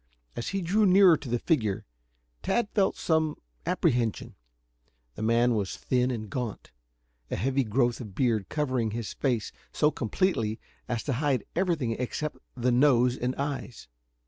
As 0.35 0.47
he 0.47 0.63
drew 0.63 0.87
nearer 0.87 1.15
to 1.17 1.29
the 1.29 1.37
figure, 1.37 1.85
Tad 2.41 2.69
felt 2.73 2.97
some 2.97 3.35
apprehension. 3.67 4.33
The 5.13 5.21
man 5.21 5.53
was 5.53 5.77
thin 5.77 6.09
and 6.09 6.27
gaunt, 6.27 6.71
a 7.29 7.35
heavy 7.35 7.63
growth 7.63 8.01
of 8.01 8.15
beard 8.15 8.49
covering 8.49 8.89
his 8.89 9.13
face 9.13 9.51
so 9.71 9.91
completely 9.91 10.59
as 10.89 11.03
to 11.03 11.13
hide 11.13 11.43
everything 11.55 11.91
except 11.91 12.39
the 12.57 12.71
nose 12.71 13.15
and 13.15 13.35
eyes. 13.35 13.87